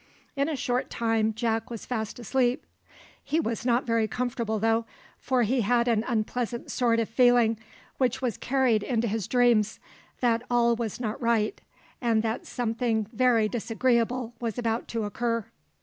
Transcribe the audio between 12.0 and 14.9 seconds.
and that something very disagreeable was about